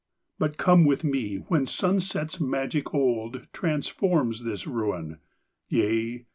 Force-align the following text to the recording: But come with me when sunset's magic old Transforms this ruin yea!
But 0.39 0.57
come 0.57 0.85
with 0.85 1.03
me 1.03 1.35
when 1.35 1.67
sunset's 1.67 2.39
magic 2.41 2.91
old 2.91 3.45
Transforms 3.53 4.41
this 4.43 4.65
ruin 4.65 5.19
yea! 5.69 6.25